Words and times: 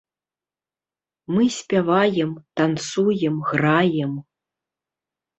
Мы 1.33 1.43
спяваем, 1.57 2.31
танцуем, 2.61 3.35
граем. 3.51 4.13